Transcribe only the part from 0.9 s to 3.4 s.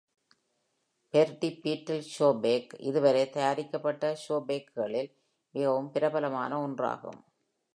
'Bertie பீட்டில் ஷோபேக்' இதுவரை